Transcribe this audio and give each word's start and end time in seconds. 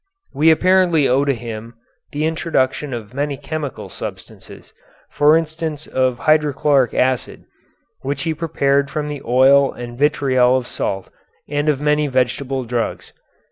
We 0.33 0.49
apparently 0.49 1.07
owe 1.07 1.25
to 1.25 1.33
him 1.35 1.75
the 2.11 2.25
introduction 2.25 2.91
of 2.91 3.13
many 3.13 3.37
chemical 3.37 3.87
substances, 3.89 4.73
for 5.11 5.37
instance 5.37 5.85
of 5.85 6.17
hydrochloric 6.17 6.95
acid, 6.95 7.43
which 8.01 8.23
he 8.23 8.33
prepared 8.33 8.89
from 8.89 9.15
oil 9.23 9.71
and 9.71 9.99
vitriol 9.99 10.57
of 10.57 10.65
salt, 10.67 11.11
and 11.47 11.69
of 11.69 11.79
many 11.81 12.07
vegetable 12.07 12.63
drugs. 12.63 13.13